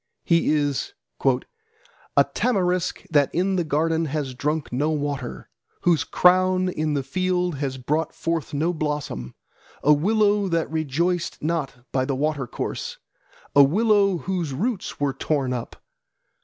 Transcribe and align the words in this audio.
He 0.23 0.49
is 0.49 0.93
"A 1.23 2.23
tamarisk 2.33 3.03
that 3.11 3.29
in 3.35 3.55
the 3.55 3.63
garden 3.63 4.05
has 4.05 4.33
drunk 4.33 4.73
no 4.73 4.89
water, 4.89 5.47
Whose 5.81 6.03
crown 6.05 6.69
in 6.69 6.95
the 6.95 7.03
field 7.03 7.57
has 7.59 7.77
brought 7.77 8.11
forth 8.11 8.51
no 8.51 8.73
blossom. 8.73 9.35
A 9.83 9.93
willow 9.93 10.47
that 10.47 10.71
rejoiced 10.71 11.43
not 11.43 11.85
by 11.91 12.05
the 12.05 12.15
watercourse, 12.15 12.97
A 13.55 13.61
willow 13.61 14.17
whose 14.17 14.53
roots 14.55 14.99
were 14.99 15.13
torn 15.13 15.53
up. 15.53 15.75